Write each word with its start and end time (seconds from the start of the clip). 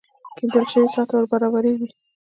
کېندل 0.37 0.65
شوې 0.71 0.87
څاه 0.93 1.05
ته 1.09 1.13
ور 1.17 1.25
برابرېږي. 1.33 1.89